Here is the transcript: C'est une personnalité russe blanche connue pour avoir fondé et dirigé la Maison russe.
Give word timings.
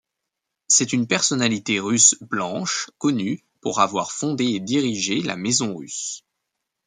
C'est 0.67 0.93
une 0.93 1.05
personnalité 1.05 1.79
russe 1.79 2.15
blanche 2.21 2.89
connue 2.97 3.45
pour 3.61 3.81
avoir 3.81 4.11
fondé 4.11 4.45
et 4.45 4.59
dirigé 4.59 5.21
la 5.21 5.35
Maison 5.37 5.77
russe. 5.77 6.23